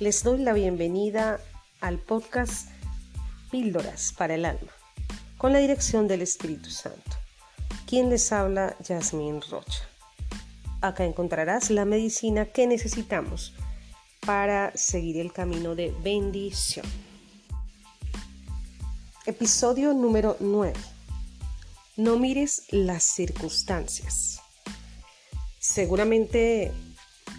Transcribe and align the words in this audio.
Les 0.00 0.22
doy 0.22 0.38
la 0.38 0.54
bienvenida 0.54 1.40
al 1.82 1.98
podcast 1.98 2.70
Píldoras 3.50 4.14
para 4.16 4.34
el 4.34 4.46
Alma, 4.46 4.72
con 5.36 5.52
la 5.52 5.58
dirección 5.58 6.08
del 6.08 6.22
Espíritu 6.22 6.70
Santo. 6.70 7.18
Quien 7.86 8.08
les 8.08 8.32
habla, 8.32 8.74
Yasmín 8.82 9.42
Rocha. 9.50 9.86
Acá 10.80 11.04
encontrarás 11.04 11.68
la 11.68 11.84
medicina 11.84 12.46
que 12.46 12.66
necesitamos 12.66 13.52
para 14.24 14.74
seguir 14.74 15.18
el 15.18 15.34
camino 15.34 15.74
de 15.74 15.94
bendición. 16.02 16.86
Episodio 19.26 19.92
número 19.92 20.38
9. 20.40 20.72
No 21.98 22.18
mires 22.18 22.62
las 22.70 23.04
circunstancias. 23.04 24.40
Seguramente 25.58 26.72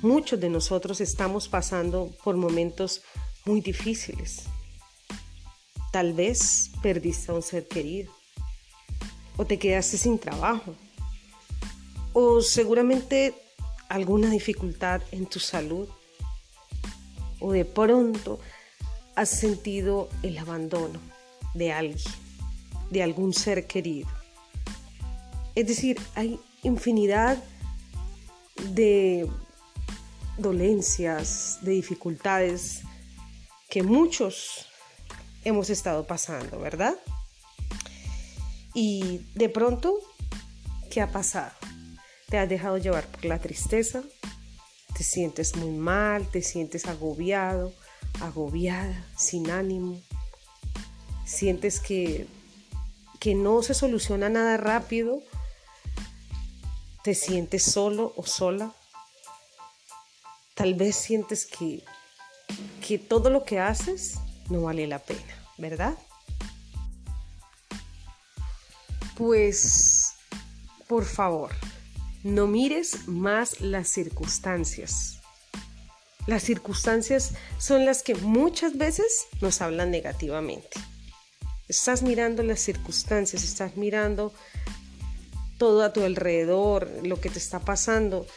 muchos 0.02 0.40
de 0.40 0.50
nosotros 0.50 1.02
estamos 1.02 1.48
pasando 1.48 2.12
por 2.24 2.36
momentos 2.36 3.02
muy 3.46 3.62
difíciles. 3.62 4.44
Tal 5.92 6.14
vez 6.14 6.72
perdiste 6.82 7.32
a 7.32 7.36
un 7.36 7.42
ser 7.42 7.68
querido 7.68 8.12
o 9.38 9.46
te 9.46 9.60
quedaste 9.60 9.98
sin 9.98 10.20
trabajo 10.20 10.76
o 12.14 12.42
seguramente 12.42 13.36
alguna 13.90 14.30
dificultad 14.30 15.02
en 15.12 15.26
tu 15.26 15.40
salud 15.40 15.88
o 17.40 17.52
de 17.52 17.66
pronto 17.66 18.40
has 19.16 19.30
sentido 19.30 20.10
el 20.24 20.38
abandono 20.38 21.00
de 21.54 21.74
alguien, 21.74 22.14
de 22.90 23.04
algún 23.04 23.34
ser 23.34 23.68
querido. 23.68 24.08
Es 25.56 25.68
decir, 25.68 26.00
hay 26.16 26.40
infinidad 26.64 27.44
de 28.70 29.28
dolencias, 30.38 31.60
de 31.62 31.72
dificultades 31.72 32.82
que 33.70 33.84
muchos 33.84 34.68
hemos 35.44 35.70
estado 35.70 36.06
pasando, 36.06 36.60
¿verdad? 36.60 36.96
Y 38.74 39.26
de 39.36 39.50
pronto, 39.50 40.00
¿qué 40.90 41.02
ha 41.02 41.12
pasado? 41.12 41.52
Te 42.30 42.38
has 42.38 42.48
dejado 42.48 42.78
llevar 42.78 43.08
por 43.08 43.26
la 43.26 43.40
tristeza, 43.40 44.04
te 44.96 45.04
sientes 45.04 45.56
muy 45.56 45.72
mal, 45.72 46.30
te 46.30 46.42
sientes 46.42 46.86
agobiado, 46.86 47.74
agobiada, 48.22 49.06
sin 49.18 49.50
ánimo, 49.50 50.02
sientes 51.26 51.80
que, 51.80 52.28
que 53.20 53.36
no 53.36 53.64
se 53.64 53.74
soluciona 53.74 54.30
nada 54.30 54.58
rápido, 54.58 55.22
te 57.04 57.16
sientes 57.16 57.64
solo 57.64 58.14
o 58.16 58.26
sola, 58.26 58.74
tal 60.56 60.74
vez 60.74 60.96
sientes 60.96 61.46
que, 61.46 61.84
que 62.86 62.98
todo 62.98 63.30
lo 63.30 63.44
que 63.44 63.60
haces 63.60 64.16
no 64.50 64.64
vale 64.64 64.88
la 64.88 65.00
pena, 65.00 65.46
¿verdad? 65.58 65.98
Pues, 69.18 70.14
por 70.88 71.06
favor, 71.06 71.52
no 72.24 72.48
mires 72.48 73.08
más 73.08 73.62
las 73.62 73.88
circunstancias. 73.88 75.20
Las 76.28 76.44
circunstancias 76.44 77.34
son 77.58 77.86
las 77.86 78.04
que 78.04 78.16
muchas 78.16 78.78
veces 78.78 79.26
nos 79.42 79.62
hablan 79.62 79.90
negativamente. 79.90 80.70
Estás 81.68 82.04
mirando 82.04 82.44
las 82.44 82.60
circunstancias, 82.60 83.44
estás 83.44 83.78
mirando 83.78 84.34
todo 85.58 85.84
a 85.84 85.94
tu 85.94 86.04
alrededor, 86.04 86.90
lo 87.04 87.20
que 87.20 87.30
te 87.30 87.40
está 87.40 87.60
pasando 87.60 88.28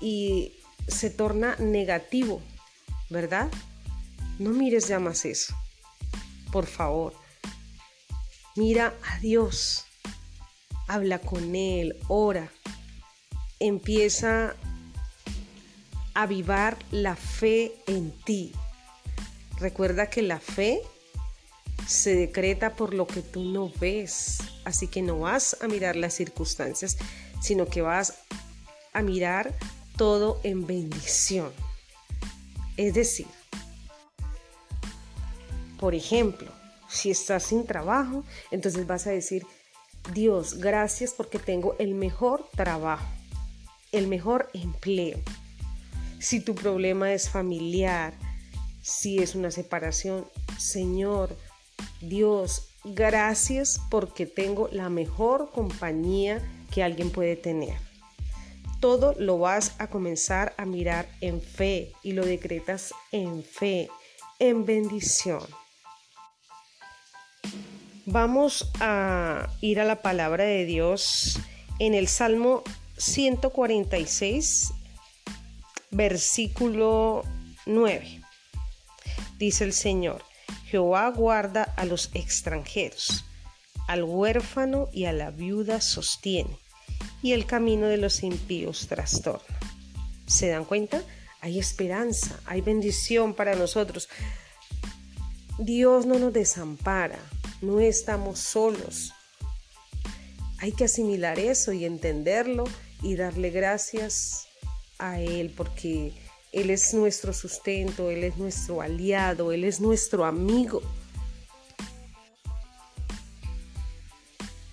y 0.00 0.54
se 0.88 1.10
torna 1.10 1.56
negativo, 1.56 2.42
¿verdad? 3.10 3.50
No 4.38 4.50
mires 4.50 4.88
ya 4.88 4.98
más 4.98 5.24
eso. 5.24 5.54
Por 6.52 6.66
favor, 6.66 7.14
mira 8.56 8.94
a 9.08 9.18
Dios, 9.18 9.84
habla 10.86 11.18
con 11.18 11.54
Él, 11.54 11.96
ora, 12.08 12.50
empieza 13.58 14.50
a 16.14 16.22
avivar 16.22 16.78
la 16.90 17.16
fe 17.16 17.72
en 17.86 18.12
ti. 18.24 18.52
Recuerda 19.58 20.10
que 20.10 20.22
la 20.22 20.38
fe 20.38 20.80
se 21.86 22.14
decreta 22.14 22.76
por 22.76 22.94
lo 22.94 23.06
que 23.06 23.22
tú 23.22 23.44
no 23.44 23.70
ves, 23.80 24.38
así 24.64 24.88
que 24.88 25.02
no 25.02 25.20
vas 25.20 25.56
a 25.60 25.68
mirar 25.68 25.96
las 25.96 26.14
circunstancias, 26.14 26.96
sino 27.40 27.66
que 27.66 27.82
vas 27.82 28.14
a 28.92 29.02
mirar 29.02 29.54
todo 29.96 30.40
en 30.42 30.66
bendición. 30.66 31.52
Es 32.76 32.94
decir, 32.94 33.26
por 35.78 35.94
ejemplo, 35.94 36.50
si 36.88 37.10
estás 37.10 37.44
sin 37.44 37.66
trabajo, 37.66 38.24
entonces 38.50 38.86
vas 38.86 39.06
a 39.06 39.10
decir, 39.10 39.46
Dios, 40.12 40.58
gracias 40.58 41.12
porque 41.12 41.38
tengo 41.38 41.76
el 41.78 41.94
mejor 41.94 42.48
trabajo, 42.54 43.06
el 43.92 44.06
mejor 44.06 44.50
empleo. 44.52 45.18
Si 46.18 46.40
tu 46.40 46.54
problema 46.54 47.12
es 47.12 47.28
familiar, 47.28 48.14
si 48.82 49.18
es 49.18 49.34
una 49.34 49.50
separación, 49.50 50.26
Señor, 50.58 51.36
Dios, 52.00 52.68
gracias 52.84 53.80
porque 53.90 54.26
tengo 54.26 54.68
la 54.72 54.88
mejor 54.88 55.50
compañía 55.50 56.42
que 56.70 56.82
alguien 56.82 57.10
puede 57.10 57.36
tener. 57.36 57.93
Todo 58.84 59.14
lo 59.18 59.38
vas 59.38 59.76
a 59.78 59.88
comenzar 59.88 60.52
a 60.58 60.66
mirar 60.66 61.08
en 61.22 61.40
fe 61.40 61.92
y 62.02 62.12
lo 62.12 62.26
decretas 62.26 62.92
en 63.12 63.42
fe, 63.42 63.88
en 64.38 64.66
bendición. 64.66 65.40
Vamos 68.04 68.70
a 68.80 69.48
ir 69.62 69.80
a 69.80 69.84
la 69.84 70.02
palabra 70.02 70.44
de 70.44 70.66
Dios 70.66 71.38
en 71.78 71.94
el 71.94 72.08
Salmo 72.08 72.62
146, 72.98 74.74
versículo 75.90 77.22
9. 77.64 78.20
Dice 79.38 79.64
el 79.64 79.72
Señor, 79.72 80.22
Jehová 80.66 81.08
guarda 81.08 81.62
a 81.78 81.86
los 81.86 82.10
extranjeros, 82.12 83.24
al 83.88 84.04
huérfano 84.04 84.90
y 84.92 85.06
a 85.06 85.14
la 85.14 85.30
viuda 85.30 85.80
sostiene, 85.80 86.58
y 87.22 87.32
el 87.32 87.46
camino 87.46 87.86
de 87.86 87.96
los 87.96 88.22
impíos 88.22 88.86
trastorna. 88.88 89.58
¿Se 90.26 90.48
dan 90.48 90.64
cuenta? 90.64 91.02
Hay 91.40 91.58
esperanza, 91.58 92.40
hay 92.46 92.60
bendición 92.60 93.34
para 93.34 93.54
nosotros. 93.54 94.08
Dios 95.58 96.06
no 96.06 96.18
nos 96.18 96.32
desampara, 96.32 97.18
no 97.60 97.80
estamos 97.80 98.38
solos. 98.38 99.12
Hay 100.58 100.72
que 100.72 100.84
asimilar 100.84 101.38
eso 101.38 101.72
y 101.72 101.84
entenderlo 101.84 102.64
y 103.02 103.16
darle 103.16 103.50
gracias 103.50 104.46
a 104.98 105.20
Él 105.20 105.52
porque 105.54 106.12
Él 106.52 106.70
es 106.70 106.94
nuestro 106.94 107.32
sustento, 107.32 108.10
Él 108.10 108.24
es 108.24 108.36
nuestro 108.36 108.80
aliado, 108.80 109.52
Él 109.52 109.64
es 109.64 109.80
nuestro 109.80 110.24
amigo. 110.24 110.82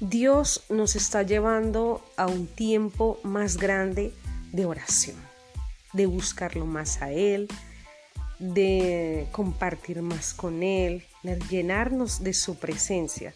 Dios 0.02 0.64
nos 0.68 0.96
está 0.96 1.22
llevando 1.22 2.04
a 2.18 2.26
un 2.26 2.48
tiempo 2.48 3.20
más 3.22 3.58
grande 3.58 4.12
de 4.52 4.66
oración, 4.66 5.16
de 5.94 6.08
buscarlo 6.08 6.66
más 6.66 7.04
a 7.04 7.12
Él, 7.12 7.48
de 8.40 9.28
compartir 9.32 10.02
más 10.02 10.34
con 10.34 10.64
Él, 10.64 11.06
de 11.22 11.38
llenarnos 11.52 12.24
de 12.24 12.34
su 12.34 12.58
presencia. 12.58 13.36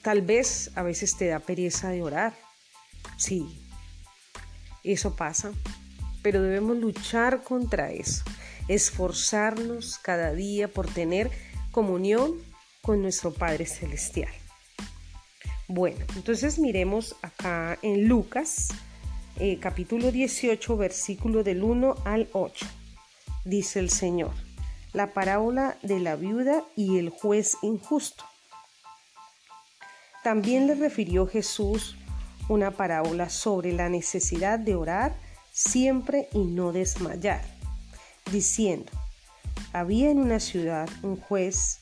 Tal 0.00 0.22
vez 0.22 0.70
a 0.76 0.84
veces 0.84 1.16
te 1.16 1.26
da 1.26 1.40
pereza 1.40 1.88
de 1.88 2.02
orar. 2.04 2.34
Sí, 3.16 3.66
eso 4.84 5.16
pasa, 5.16 5.50
pero 6.22 6.40
debemos 6.40 6.76
luchar 6.76 7.42
contra 7.42 7.90
eso, 7.90 8.22
esforzarnos 8.68 9.98
cada 9.98 10.32
día 10.32 10.68
por 10.68 10.86
tener 10.86 11.32
comunión 11.72 12.51
con 12.82 13.00
nuestro 13.00 13.32
Padre 13.32 13.64
Celestial. 13.64 14.32
Bueno, 15.68 16.04
entonces 16.16 16.58
miremos 16.58 17.16
acá 17.22 17.78
en 17.80 18.08
Lucas 18.08 18.68
eh, 19.38 19.58
capítulo 19.60 20.10
18, 20.10 20.76
versículo 20.76 21.44
del 21.44 21.62
1 21.62 21.94
al 22.04 22.28
8. 22.32 22.66
Dice 23.44 23.78
el 23.78 23.88
Señor, 23.88 24.32
la 24.92 25.14
parábola 25.14 25.78
de 25.82 26.00
la 26.00 26.16
viuda 26.16 26.64
y 26.76 26.98
el 26.98 27.08
juez 27.08 27.56
injusto. 27.62 28.24
También 30.24 30.66
le 30.66 30.74
refirió 30.74 31.26
Jesús 31.26 31.96
una 32.48 32.72
parábola 32.72 33.30
sobre 33.30 33.72
la 33.72 33.88
necesidad 33.88 34.58
de 34.58 34.74
orar 34.74 35.16
siempre 35.52 36.28
y 36.32 36.38
no 36.38 36.72
desmayar, 36.72 37.42
diciendo, 38.30 38.90
había 39.72 40.10
en 40.10 40.18
una 40.18 40.40
ciudad 40.40 40.88
un 41.02 41.16
juez 41.16 41.81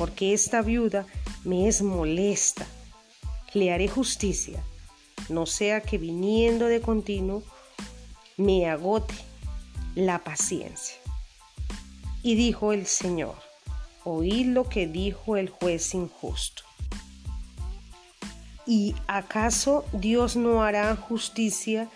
porque 0.00 0.32
esta 0.32 0.62
viuda 0.62 1.04
me 1.44 1.68
es 1.68 1.82
molesta, 1.82 2.66
le 3.52 3.70
haré 3.70 3.86
justicia, 3.86 4.64
no 5.28 5.44
sea 5.44 5.82
que 5.82 5.98
viniendo 5.98 6.68
de 6.68 6.80
continuo 6.80 7.42
me 8.38 8.66
agote 8.66 9.12
la 9.94 10.24
paciencia. 10.24 10.96
Y 12.22 12.34
dijo 12.34 12.72
el 12.72 12.86
Señor, 12.86 13.34
oíd 14.02 14.46
lo 14.46 14.70
que 14.70 14.86
dijo 14.86 15.36
el 15.36 15.50
juez 15.50 15.92
injusto. 15.92 16.62
¿Y 18.66 18.94
acaso 19.06 19.84
Dios 19.92 20.34
no 20.34 20.62
hará 20.62 20.96
justicia 20.96 21.90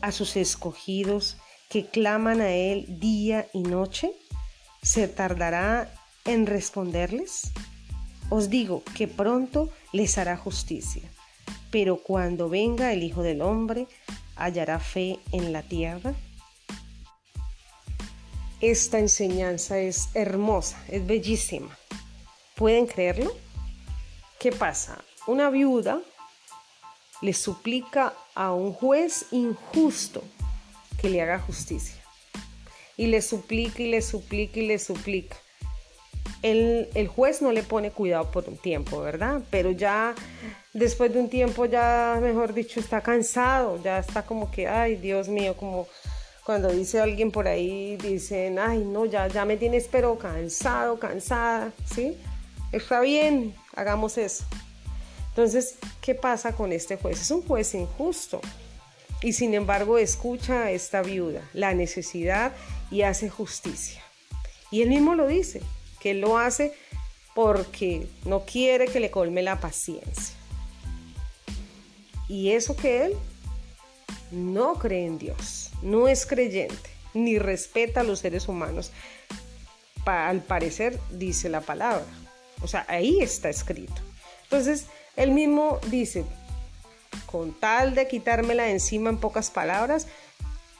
a 0.00 0.12
sus 0.12 0.36
escogidos 0.36 1.36
que 1.68 1.84
claman 1.84 2.40
a 2.40 2.52
Él 2.52 2.86
día 3.00 3.48
y 3.52 3.64
noche? 3.64 4.12
¿Se 4.80 5.08
tardará 5.08 5.99
en 6.24 6.46
responderles? 6.46 7.52
Os 8.28 8.48
digo 8.48 8.82
que 8.96 9.08
pronto 9.08 9.70
les 9.92 10.18
hará 10.18 10.36
justicia, 10.36 11.10
pero 11.70 12.02
cuando 12.02 12.48
venga 12.48 12.92
el 12.92 13.02
Hijo 13.02 13.22
del 13.22 13.42
Hombre, 13.42 13.88
¿hallará 14.36 14.78
fe 14.78 15.18
en 15.32 15.52
la 15.52 15.62
tierra? 15.62 16.14
Esta 18.60 18.98
enseñanza 18.98 19.78
es 19.78 20.10
hermosa, 20.12 20.84
es 20.88 21.06
bellísima. 21.06 21.78
¿Pueden 22.56 22.86
creerlo? 22.86 23.34
¿Qué 24.38 24.52
pasa? 24.52 25.02
Una 25.26 25.48
viuda 25.48 26.02
le 27.22 27.32
suplica 27.32 28.14
a 28.34 28.52
un 28.52 28.74
juez 28.74 29.26
injusto 29.30 30.22
que 31.00 31.08
le 31.08 31.22
haga 31.22 31.38
justicia. 31.38 31.96
Y 32.96 33.06
le 33.06 33.22
suplica 33.22 33.82
y 33.82 33.90
le 33.90 34.02
suplica 34.02 34.60
y 34.60 34.66
le 34.66 34.78
suplica. 34.78 35.36
El, 36.42 36.88
el, 36.94 37.08
juez 37.08 37.42
no 37.42 37.52
le 37.52 37.62
pone 37.62 37.90
cuidado 37.90 38.30
por 38.30 38.48
un 38.48 38.56
tiempo, 38.56 39.00
¿verdad? 39.00 39.42
Pero 39.50 39.70
ya 39.70 40.14
después 40.72 41.12
de 41.12 41.20
un 41.20 41.28
tiempo 41.28 41.66
ya, 41.66 42.18
mejor 42.20 42.54
dicho, 42.54 42.80
está 42.80 43.00
cansado, 43.00 43.80
ya 43.82 43.98
está 43.98 44.22
como 44.22 44.50
que, 44.50 44.66
ay, 44.66 44.96
Dios 44.96 45.28
mío, 45.28 45.54
como 45.56 45.86
cuando 46.44 46.68
dice 46.68 47.00
alguien 47.00 47.30
por 47.30 47.46
ahí, 47.46 47.96
dicen, 47.96 48.58
ay, 48.58 48.78
no, 48.78 49.06
ya, 49.06 49.28
ya 49.28 49.44
me 49.44 49.56
tienes 49.56 49.88
pero 49.90 50.18
cansado, 50.18 50.98
cansada, 50.98 51.72
¿sí? 51.84 52.16
Está 52.72 53.00
bien, 53.00 53.54
hagamos 53.74 54.18
eso. 54.18 54.44
Entonces, 55.28 55.76
¿qué 56.00 56.14
pasa 56.14 56.52
con 56.52 56.72
este 56.72 56.96
juez? 56.96 57.20
Es 57.20 57.30
un 57.30 57.42
juez 57.42 57.74
injusto 57.74 58.40
y 59.22 59.32
sin 59.32 59.54
embargo 59.54 59.98
escucha 59.98 60.64
a 60.64 60.70
esta 60.70 61.02
viuda 61.02 61.42
la 61.52 61.74
necesidad 61.74 62.52
y 62.90 63.02
hace 63.02 63.28
justicia. 63.28 64.02
Y 64.70 64.82
él 64.82 64.88
mismo 64.88 65.14
lo 65.14 65.26
dice, 65.26 65.62
que 66.00 66.12
él 66.12 66.20
lo 66.20 66.38
hace 66.38 66.72
porque 67.34 68.08
no 68.24 68.44
quiere 68.44 68.86
que 68.86 69.00
le 69.00 69.10
colme 69.10 69.42
la 69.42 69.60
paciencia. 69.60 70.34
Y 72.28 72.52
eso 72.52 72.76
que 72.76 73.06
él 73.06 73.14
no 74.30 74.74
cree 74.74 75.06
en 75.06 75.18
Dios, 75.18 75.70
no 75.82 76.08
es 76.08 76.26
creyente, 76.26 76.90
ni 77.14 77.38
respeta 77.38 78.00
a 78.00 78.04
los 78.04 78.20
seres 78.20 78.48
humanos. 78.48 78.92
al 80.04 80.42
parecer 80.42 80.98
dice 81.10 81.48
la 81.48 81.60
palabra. 81.60 82.06
O 82.62 82.68
sea, 82.68 82.84
ahí 82.88 83.20
está 83.20 83.48
escrito. 83.48 83.94
Entonces, 84.44 84.86
él 85.16 85.30
mismo 85.30 85.78
dice, 85.88 86.24
con 87.26 87.52
tal 87.52 87.94
de 87.94 88.08
quitármela 88.08 88.64
de 88.64 88.72
encima 88.72 89.10
en 89.10 89.18
pocas 89.18 89.50
palabras, 89.50 90.06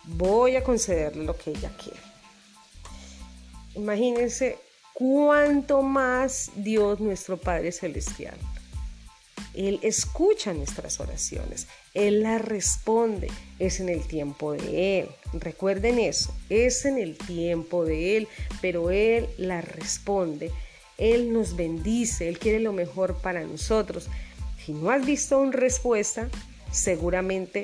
voy 0.04 0.56
a 0.56 0.64
concederle 0.64 1.24
lo 1.24 1.36
que 1.36 1.50
ella 1.50 1.70
quiere. 1.76 2.00
Imagínense 3.74 4.58
cuánto 4.94 5.82
más 5.82 6.50
Dios 6.56 7.00
nuestro 7.00 7.36
Padre 7.36 7.72
Celestial 7.72 8.38
él 9.54 9.80
escucha 9.82 10.52
nuestras 10.52 11.00
oraciones, 11.00 11.66
Él 11.94 12.22
las 12.22 12.40
responde, 12.40 13.28
es 13.58 13.80
en 13.80 13.88
el 13.88 14.06
tiempo 14.06 14.52
de 14.52 15.00
Él. 15.00 15.08
Recuerden 15.32 15.98
eso, 15.98 16.34
es 16.48 16.84
en 16.84 16.98
el 16.98 17.16
tiempo 17.18 17.84
de 17.84 18.16
Él, 18.16 18.28
pero 18.60 18.90
Él 18.90 19.28
las 19.38 19.64
responde. 19.64 20.52
Él 20.98 21.32
nos 21.32 21.56
bendice, 21.56 22.28
Él 22.28 22.38
quiere 22.38 22.60
lo 22.60 22.72
mejor 22.72 23.16
para 23.16 23.42
nosotros. 23.42 24.08
Si 24.64 24.72
no 24.72 24.90
has 24.90 25.04
visto 25.04 25.40
una 25.40 25.52
respuesta, 25.52 26.28
seguramente 26.70 27.62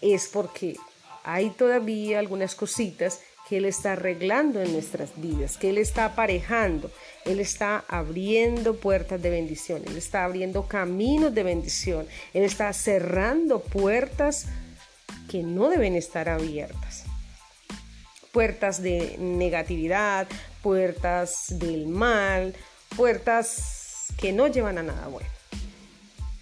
es 0.00 0.26
porque 0.26 0.76
hay 1.22 1.50
todavía 1.50 2.18
algunas 2.18 2.54
cositas 2.54 3.20
que 3.50 3.56
Él 3.56 3.64
está 3.64 3.94
arreglando 3.94 4.62
en 4.62 4.72
nuestras 4.72 5.10
vidas, 5.16 5.58
que 5.58 5.70
Él 5.70 5.78
está 5.78 6.04
aparejando, 6.04 6.88
Él 7.24 7.40
está 7.40 7.84
abriendo 7.88 8.76
puertas 8.76 9.20
de 9.20 9.28
bendición, 9.28 9.82
Él 9.88 9.96
está 9.96 10.24
abriendo 10.24 10.68
caminos 10.68 11.34
de 11.34 11.42
bendición, 11.42 12.06
Él 12.32 12.44
está 12.44 12.72
cerrando 12.72 13.58
puertas 13.58 14.46
que 15.28 15.42
no 15.42 15.68
deben 15.68 15.96
estar 15.96 16.28
abiertas. 16.28 17.06
Puertas 18.30 18.80
de 18.84 19.16
negatividad, 19.18 20.28
puertas 20.62 21.46
del 21.48 21.88
mal, 21.88 22.54
puertas 22.96 24.14
que 24.16 24.32
no 24.32 24.46
llevan 24.46 24.78
a 24.78 24.84
nada 24.84 25.08
bueno. 25.08 25.28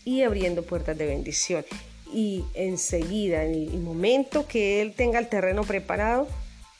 Y 0.04 0.24
abriendo 0.24 0.62
puertas 0.62 0.98
de 0.98 1.06
bendición. 1.06 1.64
Y 2.12 2.44
enseguida, 2.52 3.44
en 3.44 3.54
el 3.54 3.80
momento 3.80 4.46
que 4.46 4.82
Él 4.82 4.92
tenga 4.92 5.18
el 5.18 5.30
terreno 5.30 5.64
preparado, 5.64 6.28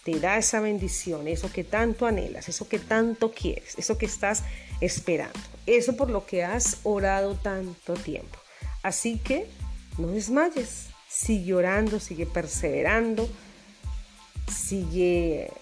te 0.09 0.21
da 0.21 0.39
esa 0.39 0.61
bendición, 0.61 1.29
eso 1.29 1.53
que 1.53 1.65
tanto 1.65 2.07
anhelas, 2.07 2.49
eso 2.49 2.67
que 2.67 2.79
tanto 2.79 3.31
quieres, 3.31 3.77
eso 3.77 3.99
que 3.99 4.07
estás 4.07 4.43
esperando, 4.81 5.39
eso 5.67 5.97
por 5.97 6.09
lo 6.09 6.25
que 6.25 6.45
has 6.45 6.79
orado 6.83 7.35
tanto 7.35 7.93
tiempo. 7.93 8.39
Así 8.83 9.19
que 9.19 9.47
no 9.99 10.09
desmayes, 10.09 10.87
sigue 11.11 11.53
orando, 11.53 12.01
sigue 12.01 12.25
perseverando, 12.25 13.29
sigue 14.51 15.53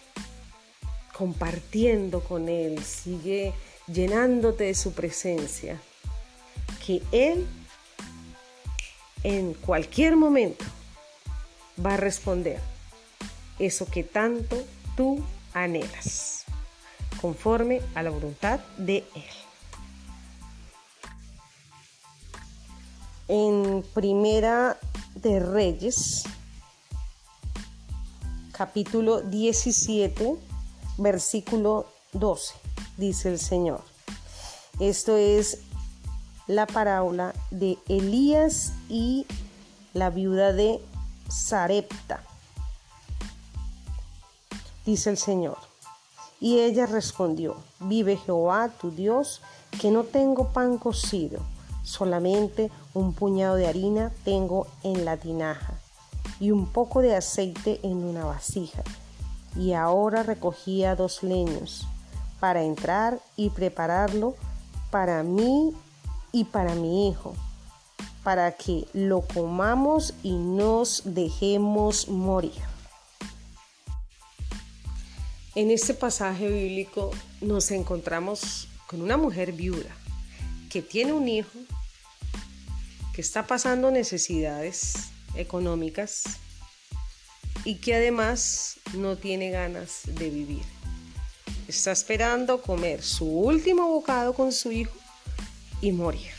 compartiendo 1.13 2.21
con 2.21 2.49
Él, 2.49 2.85
sigue 2.85 3.53
llenándote 3.89 4.63
de 4.63 4.75
su 4.75 4.93
presencia, 4.93 5.81
que 6.87 7.03
Él 7.11 7.49
en 9.25 9.55
cualquier 9.55 10.15
momento 10.15 10.65
va 11.85 11.95
a 11.95 11.97
responder 11.97 12.76
eso 13.59 13.87
que 13.87 14.05
tanto 14.05 14.57
tú 14.97 15.25
anhelas, 15.53 16.45
conforme 17.21 17.81
a 17.95 18.03
la 18.03 18.11
voluntad 18.11 18.61
de 18.77 18.99
Él. 19.15 19.23
En 23.29 23.85
Primera 23.95 24.79
de 25.15 25.41
Reyes, 25.41 26.25
capítulo 28.53 29.23
17, 29.23 30.37
versículo 30.99 31.87
12, 32.13 32.55
dice 32.97 33.31
el 33.31 33.39
Señor. 33.39 33.83
Esto 34.79 35.17
es 35.17 35.61
la 36.47 36.67
parábola 36.67 37.35
de 37.51 37.79
Elías 37.89 38.73
y 38.89 39.27
la 39.95 40.11
viuda 40.11 40.53
de 40.53 40.81
Sarepta 41.29 42.26
dice 44.87 45.11
el 45.11 45.19
Señor. 45.19 45.59
Y 46.41 46.61
ella 46.61 46.87
respondió, 46.87 47.57
vive 47.81 48.17
Jehová 48.17 48.69
tu 48.69 48.91
Dios, 48.91 49.43
que 49.81 49.91
no 49.91 50.05
tengo 50.05 50.49
pan 50.49 50.79
cocido, 50.79 51.41
solamente 51.83 52.71
un 52.95 53.13
puñado 53.13 53.57
de 53.57 53.67
harina 53.67 54.13
tengo 54.25 54.67
en 54.83 55.05
la 55.05 55.17
tinaja 55.17 55.75
y 56.41 56.51
un 56.51 56.67
poco 56.67 57.03
de 57.03 57.17
aceite 57.17 57.81
en 57.83 58.05
una 58.05 58.25
vasija. 58.25 58.83
Y 59.57 59.73
ahora 59.73 60.23
recogía 60.23 60.95
dos 60.95 61.23
leños 61.23 61.87
para 62.41 62.63
entrar 62.63 63.21
y 63.37 63.51
prepararlo 63.51 64.35
para 64.91 65.23
mí 65.23 65.73
y 66.33 66.45
para 66.45 66.75
mi 66.75 67.09
hijo, 67.09 67.35
para 68.23 68.53
que 68.53 68.87
lo 68.93 69.23
comamos 69.23 70.13
y 70.23 70.33
nos 70.33 71.03
dejemos 71.07 72.09
morir. 72.09 72.76
En 75.57 75.71
este 75.71 75.95
pasaje 75.95 76.49
bíblico 76.49 77.13
nos 77.41 77.71
encontramos 77.71 78.69
con 78.87 79.01
una 79.01 79.17
mujer 79.17 79.53
viuda 79.53 79.89
que 80.69 80.83
tiene 80.83 81.15
un 81.15 81.27
hijo, 81.29 81.59
que 83.15 83.23
está 83.23 83.47
pasando 83.47 83.91
necesidades 83.91 84.97
económicas 85.35 86.25
y 87.65 87.77
que 87.77 87.95
además 87.95 88.77
no 88.93 89.17
tiene 89.17 89.49
ganas 89.49 90.03
de 90.05 90.29
vivir. 90.29 90.65
Está 91.67 91.93
esperando 91.93 92.61
comer 92.61 93.03
su 93.03 93.25
último 93.25 93.89
bocado 93.89 94.35
con 94.35 94.53
su 94.53 94.71
hijo 94.71 94.99
y 95.81 95.91
morir. 95.91 96.33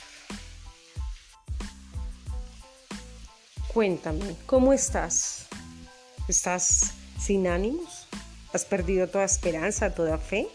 Cuéntame, 3.74 4.36
¿cómo 4.46 4.74
estás? 4.74 5.48
¿Estás 6.28 6.92
sin 7.20 7.48
ánimos? 7.48 7.97
¿Has 8.54 8.66
perdido 8.66 9.08
toda 9.08 9.26
esperanza, 9.26 9.94
toda 9.94 10.18
fe? 10.18 10.48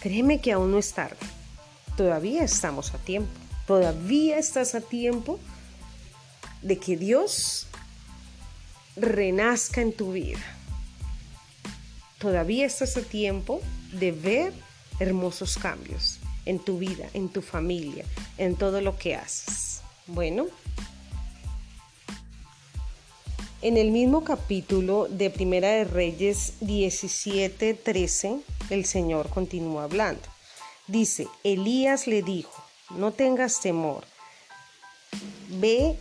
Créeme 0.00 0.40
que 0.40 0.52
aún 0.52 0.72
no 0.72 0.78
es 0.78 0.92
tarde. 0.92 1.16
Todavía 1.96 2.42
estamos 2.42 2.92
a 2.94 2.98
tiempo. 2.98 3.30
Todavía 3.66 4.38
estás 4.38 4.74
a 4.74 4.80
tiempo 4.80 5.38
de 6.62 6.78
que 6.78 6.96
Dios 6.96 7.68
renazca 8.96 9.80
en 9.80 9.92
tu 9.92 10.12
vida. 10.12 10.40
Todavía 12.18 12.66
estás 12.66 12.96
a 12.96 13.02
tiempo 13.02 13.60
de 13.92 14.12
ver 14.12 14.52
hermosos 14.98 15.56
cambios 15.56 16.20
en 16.46 16.58
tu 16.58 16.78
vida, 16.78 17.08
en 17.14 17.28
tu 17.28 17.42
familia, 17.42 18.04
en 18.38 18.56
todo 18.56 18.80
lo 18.80 18.96
que 18.98 19.14
haces. 19.14 19.82
Bueno, 20.06 20.46
en 23.64 23.78
el 23.78 23.90
mismo 23.92 24.24
capítulo 24.24 25.08
de 25.08 25.30
Primera 25.30 25.68
de 25.68 25.84
Reyes 25.84 26.52
17:13, 26.60 28.42
el 28.68 28.84
Señor 28.84 29.30
continúa 29.30 29.84
hablando. 29.84 30.20
Dice, 30.86 31.28
Elías 31.44 32.06
le 32.06 32.20
dijo, 32.20 32.62
no 32.90 33.12
tengas 33.12 33.62
temor, 33.62 34.04
ve, 35.48 35.98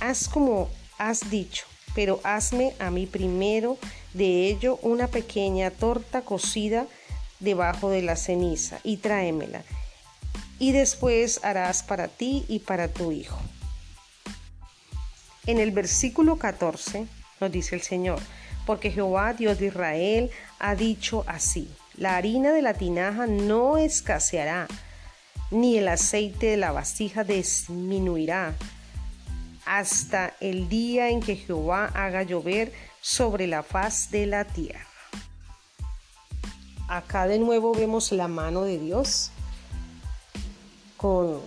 haz 0.00 0.26
como 0.26 0.70
has 0.96 1.28
dicho, 1.28 1.66
pero 1.94 2.18
hazme 2.24 2.72
a 2.78 2.90
mí 2.90 3.04
primero 3.04 3.76
de 4.14 4.48
ello 4.48 4.78
una 4.80 5.06
pequeña 5.06 5.70
torta 5.70 6.22
cocida 6.22 6.86
debajo 7.40 7.90
de 7.90 8.00
la 8.00 8.16
ceniza 8.16 8.80
y 8.84 8.96
tráemela, 8.96 9.64
y 10.58 10.72
después 10.72 11.40
harás 11.44 11.82
para 11.82 12.08
ti 12.08 12.46
y 12.48 12.60
para 12.60 12.88
tu 12.88 13.12
hijo. 13.12 13.38
En 15.46 15.58
el 15.58 15.72
versículo 15.72 16.36
14 16.36 17.06
nos 17.40 17.50
dice 17.50 17.74
el 17.74 17.82
Señor, 17.82 18.20
porque 18.64 18.92
Jehová 18.92 19.32
Dios 19.32 19.58
de 19.58 19.66
Israel 19.66 20.30
ha 20.60 20.76
dicho 20.76 21.24
así, 21.26 21.68
la 21.96 22.16
harina 22.16 22.52
de 22.52 22.62
la 22.62 22.74
tinaja 22.74 23.26
no 23.26 23.76
escaseará, 23.76 24.68
ni 25.50 25.78
el 25.78 25.88
aceite 25.88 26.46
de 26.46 26.56
la 26.56 26.70
vasija 26.70 27.24
disminuirá, 27.24 28.54
hasta 29.66 30.34
el 30.40 30.68
día 30.68 31.10
en 31.10 31.20
que 31.20 31.34
Jehová 31.34 31.86
haga 31.86 32.22
llover 32.22 32.72
sobre 33.00 33.48
la 33.48 33.64
faz 33.64 34.12
de 34.12 34.26
la 34.26 34.44
tierra. 34.44 34.86
Acá 36.88 37.26
de 37.26 37.40
nuevo 37.40 37.74
vemos 37.74 38.12
la 38.12 38.28
mano 38.28 38.62
de 38.62 38.78
Dios 38.78 39.32
con 40.96 41.40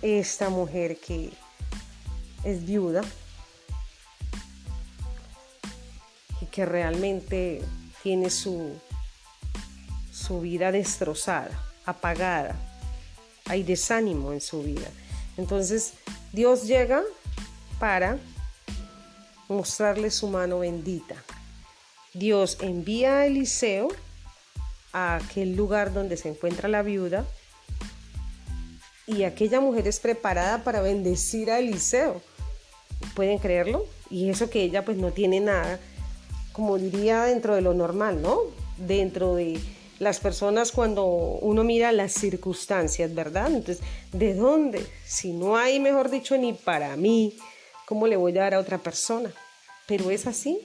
esta 0.00 0.48
mujer 0.48 0.98
que 0.98 1.32
es 2.50 2.64
viuda 2.64 3.02
y 6.40 6.46
que 6.46 6.64
realmente 6.64 7.62
tiene 8.02 8.30
su, 8.30 8.72
su 10.12 10.40
vida 10.40 10.72
destrozada, 10.72 11.50
apagada. 11.84 12.56
Hay 13.46 13.62
desánimo 13.62 14.32
en 14.32 14.40
su 14.40 14.62
vida. 14.62 14.88
Entonces 15.36 15.94
Dios 16.32 16.66
llega 16.66 17.02
para 17.78 18.18
mostrarle 19.48 20.10
su 20.10 20.28
mano 20.28 20.60
bendita. 20.60 21.16
Dios 22.14 22.58
envía 22.60 23.18
a 23.18 23.26
Eliseo 23.26 23.88
a 24.92 25.16
aquel 25.16 25.54
lugar 25.54 25.92
donde 25.92 26.16
se 26.16 26.28
encuentra 26.28 26.68
la 26.68 26.82
viuda 26.82 27.26
y 29.06 29.24
aquella 29.24 29.60
mujer 29.60 29.88
es 29.88 30.00
preparada 30.00 30.62
para 30.64 30.82
bendecir 30.82 31.50
a 31.50 31.58
Eliseo. 31.58 32.20
¿Pueden 33.18 33.38
creerlo? 33.38 33.84
Y 34.10 34.30
eso 34.30 34.48
que 34.48 34.62
ella 34.62 34.84
pues 34.84 34.96
no 34.96 35.10
tiene 35.10 35.40
nada, 35.40 35.80
como 36.52 36.78
diría 36.78 37.24
dentro 37.24 37.56
de 37.56 37.62
lo 37.62 37.74
normal, 37.74 38.22
¿no? 38.22 38.38
Dentro 38.76 39.34
de 39.34 39.58
las 39.98 40.20
personas 40.20 40.70
cuando 40.70 41.04
uno 41.04 41.64
mira 41.64 41.90
las 41.90 42.12
circunstancias, 42.12 43.12
¿verdad? 43.12 43.48
Entonces, 43.48 43.84
¿de 44.12 44.34
dónde? 44.34 44.86
Si 45.04 45.32
no 45.32 45.56
hay, 45.56 45.80
mejor 45.80 46.10
dicho, 46.10 46.38
ni 46.38 46.52
para 46.52 46.94
mí, 46.96 47.36
¿cómo 47.88 48.06
le 48.06 48.14
voy 48.14 48.38
a 48.38 48.42
dar 48.42 48.54
a 48.54 48.60
otra 48.60 48.78
persona? 48.78 49.32
Pero 49.88 50.12
es 50.12 50.28
así, 50.28 50.60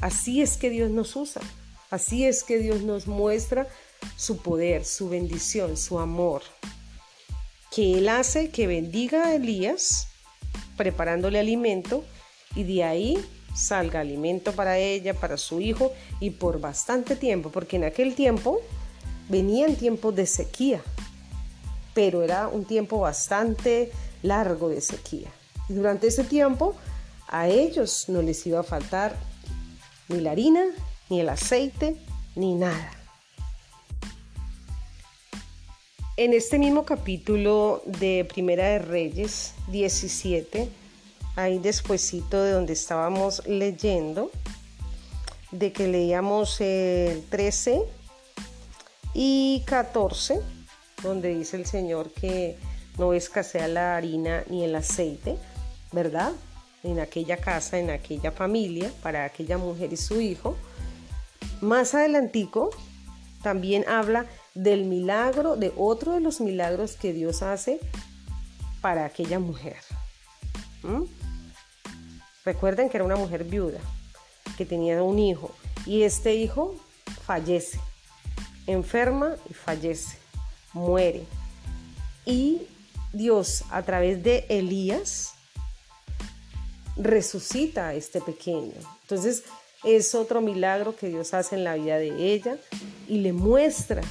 así 0.00 0.40
es 0.40 0.56
que 0.56 0.70
Dios 0.70 0.90
nos 0.90 1.14
usa, 1.16 1.42
así 1.90 2.24
es 2.24 2.44
que 2.44 2.56
Dios 2.56 2.80
nos 2.80 3.08
muestra 3.08 3.68
su 4.16 4.38
poder, 4.38 4.86
su 4.86 5.10
bendición, 5.10 5.76
su 5.76 5.98
amor, 5.98 6.40
que 7.70 7.98
Él 7.98 8.08
hace 8.08 8.48
que 8.48 8.66
bendiga 8.66 9.26
a 9.26 9.34
Elías 9.34 10.06
preparándole 10.80 11.38
alimento 11.38 12.04
y 12.54 12.62
de 12.62 12.84
ahí 12.84 13.22
salga 13.54 14.00
alimento 14.00 14.52
para 14.52 14.78
ella, 14.78 15.12
para 15.12 15.36
su 15.36 15.60
hijo 15.60 15.92
y 16.20 16.30
por 16.30 16.58
bastante 16.58 17.16
tiempo, 17.16 17.50
porque 17.50 17.76
en 17.76 17.84
aquel 17.84 18.14
tiempo 18.14 18.62
venían 19.28 19.76
tiempos 19.76 20.16
de 20.16 20.24
sequía, 20.24 20.80
pero 21.92 22.22
era 22.22 22.48
un 22.48 22.64
tiempo 22.64 22.98
bastante 22.98 23.92
largo 24.22 24.70
de 24.70 24.80
sequía. 24.80 25.28
Y 25.68 25.74
durante 25.74 26.06
ese 26.06 26.24
tiempo 26.24 26.74
a 27.28 27.46
ellos 27.46 28.06
no 28.08 28.22
les 28.22 28.46
iba 28.46 28.60
a 28.60 28.62
faltar 28.62 29.14
ni 30.08 30.22
la 30.22 30.30
harina, 30.30 30.64
ni 31.10 31.20
el 31.20 31.28
aceite, 31.28 31.98
ni 32.36 32.54
nada. 32.54 32.99
En 36.20 36.34
este 36.34 36.58
mismo 36.58 36.84
capítulo 36.84 37.82
de 37.86 38.26
Primera 38.28 38.68
de 38.68 38.78
Reyes 38.78 39.54
17, 39.68 40.68
ahí 41.34 41.58
despuesito 41.58 42.42
de 42.42 42.52
donde 42.52 42.74
estábamos 42.74 43.42
leyendo, 43.46 44.30
de 45.50 45.72
que 45.72 45.88
leíamos 45.88 46.60
el 46.60 47.24
13 47.30 47.80
y 49.14 49.62
14, 49.64 50.42
donde 51.02 51.34
dice 51.34 51.56
el 51.56 51.64
Señor 51.64 52.12
que 52.12 52.58
no 52.98 53.14
escasea 53.14 53.66
la 53.66 53.96
harina 53.96 54.44
ni 54.50 54.62
el 54.62 54.74
aceite, 54.74 55.38
¿verdad? 55.90 56.32
En 56.82 57.00
aquella 57.00 57.38
casa, 57.38 57.78
en 57.78 57.88
aquella 57.88 58.30
familia, 58.30 58.92
para 59.02 59.24
aquella 59.24 59.56
mujer 59.56 59.90
y 59.94 59.96
su 59.96 60.20
hijo. 60.20 60.54
Más 61.62 61.94
adelantico 61.94 62.68
también 63.42 63.88
habla 63.88 64.26
del 64.54 64.84
milagro, 64.84 65.56
de 65.56 65.72
otro 65.76 66.12
de 66.12 66.20
los 66.20 66.40
milagros 66.40 66.96
que 66.96 67.12
Dios 67.12 67.42
hace 67.42 67.80
para 68.80 69.04
aquella 69.04 69.38
mujer. 69.38 69.76
Recuerden 72.44 72.88
que 72.88 72.96
era 72.96 73.04
una 73.04 73.16
mujer 73.16 73.44
viuda, 73.44 73.80
que 74.56 74.64
tenía 74.64 75.02
un 75.02 75.18
hijo, 75.18 75.54
y 75.86 76.02
este 76.02 76.34
hijo 76.34 76.74
fallece, 77.24 77.78
enferma 78.66 79.36
y 79.48 79.54
fallece, 79.54 80.18
muere. 80.72 81.24
Y 82.24 82.62
Dios, 83.12 83.64
a 83.70 83.82
través 83.82 84.22
de 84.22 84.46
Elías, 84.48 85.34
resucita 86.96 87.88
a 87.88 87.94
este 87.94 88.20
pequeño. 88.20 88.74
Entonces, 89.02 89.44
es 89.84 90.14
otro 90.14 90.40
milagro 90.40 90.94
que 90.94 91.08
Dios 91.08 91.32
hace 91.34 91.56
en 91.56 91.64
la 91.64 91.74
vida 91.74 91.96
de 91.96 92.32
ella 92.32 92.58
y 93.08 93.18
le 93.18 93.32
muestra 93.32 94.02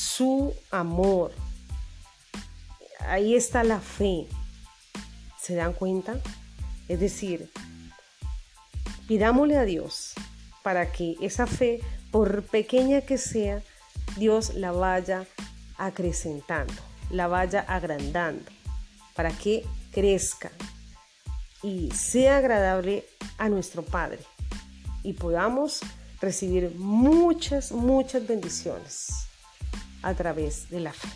su 0.00 0.54
amor. 0.70 1.32
Ahí 3.00 3.34
está 3.34 3.62
la 3.64 3.80
fe. 3.80 4.26
¿Se 5.38 5.54
dan 5.54 5.74
cuenta? 5.74 6.18
Es 6.88 7.00
decir, 7.00 7.50
pidámosle 9.06 9.58
a 9.58 9.64
Dios 9.64 10.14
para 10.62 10.90
que 10.90 11.16
esa 11.20 11.46
fe, 11.46 11.80
por 12.10 12.44
pequeña 12.44 13.02
que 13.02 13.18
sea, 13.18 13.62
Dios 14.16 14.54
la 14.54 14.72
vaya 14.72 15.26
acrecentando, 15.76 16.74
la 17.10 17.28
vaya 17.28 17.60
agrandando, 17.60 18.50
para 19.14 19.30
que 19.30 19.66
crezca 19.92 20.50
y 21.62 21.90
sea 21.90 22.38
agradable 22.38 23.04
a 23.36 23.50
nuestro 23.50 23.82
Padre 23.82 24.20
y 25.02 25.12
podamos 25.12 25.80
recibir 26.20 26.74
muchas, 26.76 27.72
muchas 27.72 28.26
bendiciones 28.26 29.29
a 30.02 30.14
través 30.14 30.70
de 30.70 30.80
la 30.80 30.92
fe. 30.92 31.08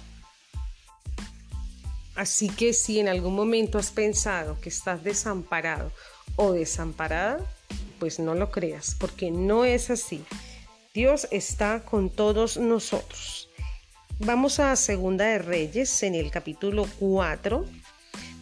Así 2.15 2.49
que 2.49 2.73
si 2.73 3.01
en 3.01 3.09
algún 3.09 3.35
momento 3.35 3.79
has 3.79 3.91
pensado 3.91 4.61
que 4.61 4.69
estás 4.69 5.03
desamparado 5.03 5.91
o 6.37 6.53
desamparada, 6.53 7.39
pues 7.99 8.19
no 8.19 8.35
lo 8.35 8.51
creas, 8.51 8.97
porque 8.99 9.31
no 9.31 9.65
es 9.65 9.91
así. 9.91 10.25
Dios 10.93 11.27
está 11.33 11.85
con 11.85 12.11
todos 12.11 12.57
nosotros. 12.57 13.49
Vamos 14.21 14.61
a 14.61 14.77
Segunda 14.77 15.25
de 15.25 15.39
Reyes 15.39 16.05
en 16.05 16.15
el 16.15 16.31
capítulo 16.31 16.87
4, 17.01 17.65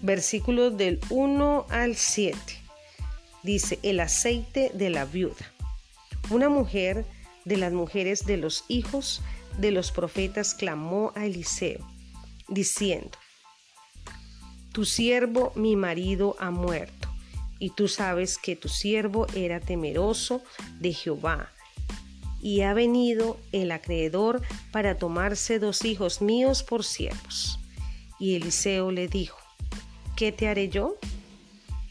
versículos 0.03 0.77
del 0.77 1.01
1 1.09 1.67
al 1.71 1.97
7. 1.97 2.37
dice 3.43 3.79
el 3.83 4.01
aceite 4.01 4.71
de 4.75 4.91
la 4.91 5.07
viuda. 5.07 5.51
Una 6.29 6.51
mujer 6.51 7.07
de 7.47 7.57
las 7.57 7.73
mujeres 7.73 8.27
de 8.27 8.37
los 8.37 8.65
hijos 8.69 9.23
de 9.59 9.71
los 9.71 9.93
profetas 9.93 10.55
clamó 10.55 11.13
a 11.15 11.27
Eliseo, 11.27 11.87
diciendo, 12.49 13.11
Tu 14.73 14.85
siervo, 14.85 15.53
mi 15.55 15.77
marido, 15.77 16.37
ha 16.39 16.51
muerto, 16.51 17.09
y 17.59 17.71
tú 17.71 17.89
sabes 17.89 18.39
que 18.39 18.57
tu 18.57 18.69
siervo 18.69 19.27
era 19.35 19.61
temeroso 19.61 20.43
de 20.81 20.93
Jehová, 20.93 21.53
y 22.43 22.63
ha 22.63 22.75
venido 22.75 23.39
el 23.53 23.71
acreedor 23.71 24.43
para 24.73 24.99
tomarse 24.99 25.59
dos 25.59 25.85
hijos 25.85 26.21
míos 26.21 26.63
por 26.63 26.85
siervos. 26.85 27.59
Y 28.19 28.35
Eliseo 28.35 28.91
le 28.91 29.07
dijo, 29.07 29.39
¿qué 30.17 30.33
te 30.33 30.49
haré 30.49 30.69
yo? 30.69 30.97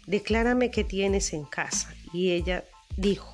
Declárame 0.07 0.71
qué 0.71 0.83
tienes 0.83 1.33
en 1.33 1.45
casa. 1.45 1.93
Y 2.13 2.31
ella 2.31 2.65
dijo, 2.97 3.33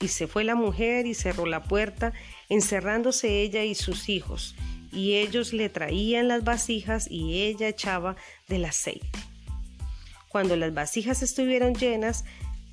Y 0.00 0.08
se 0.08 0.28
fue 0.28 0.44
la 0.44 0.54
mujer 0.54 1.06
y 1.06 1.14
cerró 1.14 1.44
la 1.44 1.64
puerta, 1.64 2.12
encerrándose 2.48 3.42
ella 3.42 3.64
y 3.64 3.74
sus 3.74 4.08
hijos, 4.08 4.54
y 4.92 5.14
ellos 5.14 5.52
le 5.52 5.68
traían 5.68 6.28
las 6.28 6.44
vasijas 6.44 7.10
y 7.10 7.42
ella 7.42 7.68
echaba 7.68 8.16
del 8.46 8.64
aceite. 8.64 9.18
Cuando 10.28 10.54
las 10.54 10.72
vasijas 10.72 11.22
estuvieron 11.22 11.74
llenas, 11.74 12.24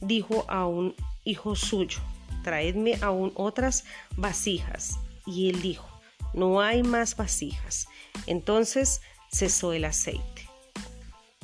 dijo 0.02 0.46
a 0.50 0.68
un 0.68 0.94
hijo 1.24 1.56
suyo, 1.56 2.00
traedme 2.44 3.00
aún 3.02 3.32
otras 3.34 3.86
vasijas. 4.18 5.00
Y 5.26 5.50
él 5.50 5.62
dijo, 5.64 5.88
no 6.36 6.62
hay 6.62 6.84
más 6.84 7.18
vasijas. 7.18 7.88
Entonces 8.28 9.02
cesó 9.32 9.74
el 9.74 9.86
aceite. 9.86 10.48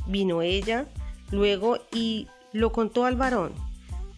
Vino 0.05 0.43
ella 0.43 0.85
luego 1.31 1.79
y 1.91 2.27
lo 2.53 2.71
contó 2.71 3.05
al 3.05 3.15
varón 3.15 3.70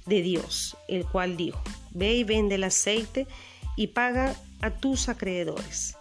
de 0.06 0.22
Dios, 0.22 0.78
el 0.88 1.06
cual 1.06 1.38
dijo, 1.38 1.62
ve 1.92 2.14
y 2.14 2.24
vende 2.24 2.56
el 2.56 2.64
aceite 2.64 3.28
y 3.76 3.88
paga 3.88 4.36
a 4.62 4.72
tus 4.72 5.10
acreedores. 5.10 5.98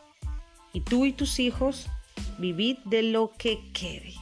Y 0.73 0.81
tú 0.81 1.05
y 1.05 1.13
tus 1.13 1.39
hijos 1.39 1.89
vivid 2.39 2.79
de 2.85 3.03
lo 3.03 3.33
que 3.33 3.71
quede. 3.73 4.15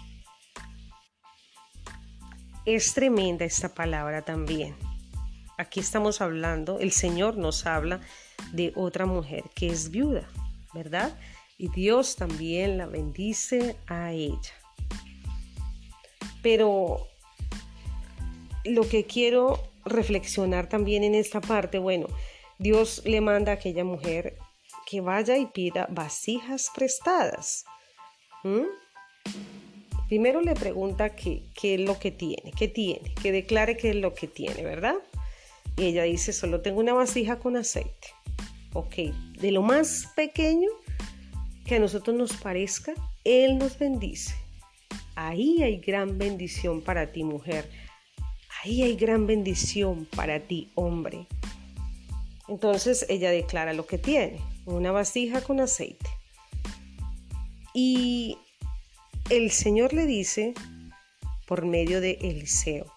Es 2.64 2.94
tremenda 2.94 3.44
esta 3.44 3.74
palabra 3.74 4.22
también. 4.22 4.76
Aquí 5.58 5.80
estamos 5.80 6.20
hablando, 6.20 6.78
el 6.78 6.92
Señor 6.92 7.36
nos 7.36 7.66
habla 7.66 8.00
de 8.52 8.72
otra 8.76 9.06
mujer 9.06 9.44
que 9.54 9.68
es 9.68 9.90
viuda, 9.90 10.28
¿verdad? 10.72 11.18
Y 11.58 11.68
Dios 11.68 12.16
también 12.16 12.78
la 12.78 12.86
bendice 12.86 13.76
a 13.86 14.12
ella. 14.12 14.54
Pero 16.42 17.06
lo 18.64 18.88
que 18.88 19.04
quiero 19.04 19.69
reflexionar 19.90 20.68
también 20.68 21.04
en 21.04 21.14
esta 21.14 21.40
parte, 21.40 21.78
bueno, 21.78 22.06
Dios 22.58 23.02
le 23.04 23.20
manda 23.20 23.52
a 23.52 23.54
aquella 23.56 23.84
mujer 23.84 24.36
que 24.86 25.00
vaya 25.00 25.36
y 25.36 25.46
pida 25.46 25.86
vasijas 25.90 26.70
prestadas. 26.74 27.64
Primero 30.08 30.40
le 30.40 30.54
pregunta 30.54 31.14
qué, 31.14 31.44
qué 31.54 31.74
es 31.74 31.80
lo 31.80 31.98
que 31.98 32.10
tiene, 32.10 32.52
qué 32.58 32.68
tiene, 32.68 33.14
que 33.22 33.32
declare 33.32 33.76
qué 33.76 33.90
es 33.90 33.96
lo 33.96 34.14
que 34.14 34.26
tiene, 34.26 34.62
¿verdad? 34.62 34.96
Y 35.76 35.84
ella 35.84 36.02
dice, 36.02 36.32
solo 36.32 36.60
tengo 36.60 36.80
una 36.80 36.92
vasija 36.92 37.38
con 37.38 37.56
aceite. 37.56 38.08
Ok, 38.72 38.96
de 39.40 39.52
lo 39.52 39.62
más 39.62 40.08
pequeño 40.14 40.68
que 41.64 41.76
a 41.76 41.78
nosotros 41.80 42.16
nos 42.16 42.32
parezca, 42.34 42.92
Él 43.24 43.58
nos 43.58 43.78
bendice. 43.78 44.34
Ahí 45.14 45.62
hay 45.62 45.78
gran 45.78 46.18
bendición 46.18 46.80
para 46.82 47.12
ti, 47.12 47.24
mujer. 47.24 47.70
Ahí 48.62 48.82
hay 48.82 48.94
gran 48.94 49.26
bendición 49.26 50.06
para 50.14 50.40
ti, 50.40 50.70
hombre. 50.74 51.26
Entonces 52.46 53.06
ella 53.08 53.30
declara 53.30 53.72
lo 53.72 53.86
que 53.86 53.96
tiene, 53.96 54.38
una 54.66 54.92
vasija 54.92 55.40
con 55.40 55.60
aceite. 55.60 56.10
Y 57.72 58.36
el 59.30 59.50
Señor 59.50 59.94
le 59.94 60.04
dice, 60.04 60.52
por 61.46 61.64
medio 61.64 62.02
de 62.02 62.18
Eliseo, 62.20 62.92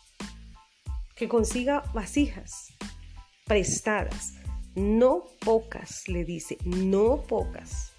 que 1.15 1.29
consiga 1.29 1.83
vasijas 1.93 2.73
prestadas, 3.45 4.33
no 4.75 5.25
pocas, 5.39 6.09
le 6.09 6.25
dice, 6.25 6.57
no 6.65 7.23
pocas. 7.23 7.92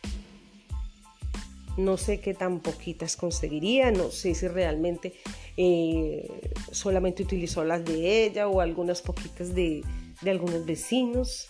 No 1.76 1.96
sé 1.96 2.20
qué 2.20 2.34
tan 2.34 2.60
poquitas 2.60 3.16
conseguiría, 3.16 3.90
no 3.90 4.10
sé 4.10 4.34
si 4.34 4.46
realmente 4.46 5.14
eh, 5.56 6.52
solamente 6.70 7.22
utilizó 7.22 7.64
las 7.64 7.84
de 7.84 8.24
ella 8.24 8.48
o 8.48 8.60
algunas 8.60 9.02
poquitas 9.02 9.54
de, 9.54 9.82
algunos 10.24 10.64
vecinos. 10.64 11.48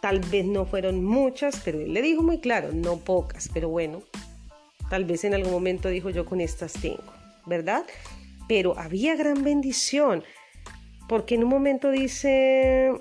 Tal 0.00 0.20
vez 0.20 0.44
no 0.44 0.66
fueron 0.66 1.04
muchas, 1.04 1.60
pero 1.64 1.80
él 1.80 1.92
le 1.92 2.02
dijo 2.02 2.22
muy 2.22 2.38
claro, 2.38 2.70
no 2.72 2.98
pocas, 2.98 3.50
pero 3.52 3.68
bueno, 3.68 4.02
tal 4.88 5.04
vez 5.04 5.24
en 5.24 5.34
algún 5.34 5.52
momento 5.52 5.88
dijo 5.88 6.10
yo 6.10 6.24
con 6.24 6.40
estas 6.40 6.74
tengo, 6.74 7.12
¿verdad? 7.46 7.84
Pero 8.46 8.78
había 8.78 9.16
gran 9.16 9.42
bendición, 9.42 10.22
porque 11.08 11.34
en 11.34 11.42
un 11.42 11.50
momento 11.50 11.90
dice, 11.90 12.92